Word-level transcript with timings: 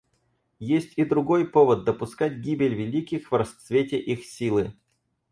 Есть 0.57 0.93
и 0.95 1.05
другой 1.05 1.47
повод 1.47 1.83
допускать 1.83 2.37
гибель 2.39 2.73
великих 2.73 3.31
в 3.31 3.35
расцвете 3.35 3.99
их 3.99 4.25
силы. 4.25 4.73